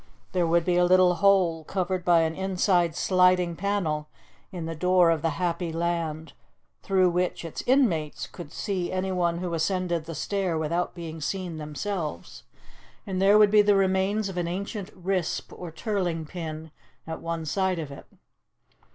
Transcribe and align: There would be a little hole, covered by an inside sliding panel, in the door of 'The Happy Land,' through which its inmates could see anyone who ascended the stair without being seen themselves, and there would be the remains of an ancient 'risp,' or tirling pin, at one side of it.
There 0.31 0.47
would 0.47 0.65
be 0.65 0.77
a 0.77 0.83
little 0.83 1.13
hole, 1.13 1.63
covered 1.63 2.03
by 2.03 2.21
an 2.21 2.33
inside 2.33 2.95
sliding 2.95 3.55
panel, 3.55 4.07
in 4.51 4.65
the 4.65 4.73
door 4.73 5.11
of 5.11 5.21
'The 5.21 5.29
Happy 5.29 5.71
Land,' 5.71 6.33
through 6.81 7.11
which 7.11 7.45
its 7.45 7.61
inmates 7.67 8.25
could 8.25 8.51
see 8.51 8.91
anyone 8.91 9.37
who 9.37 9.53
ascended 9.53 10.05
the 10.05 10.15
stair 10.15 10.57
without 10.57 10.95
being 10.95 11.21
seen 11.21 11.57
themselves, 11.57 12.41
and 13.05 13.21
there 13.21 13.37
would 13.37 13.51
be 13.51 13.61
the 13.61 13.75
remains 13.75 14.27
of 14.27 14.37
an 14.37 14.47
ancient 14.47 14.89
'risp,' 14.95 15.53
or 15.53 15.69
tirling 15.71 16.25
pin, 16.25 16.71
at 17.05 17.21
one 17.21 17.45
side 17.45 17.77
of 17.77 17.91
it. 17.91 18.07